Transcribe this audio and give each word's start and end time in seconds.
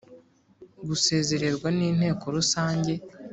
Gusezererwa 0.87 1.67
n’inteko 1.77 2.25
rusange 2.35 2.93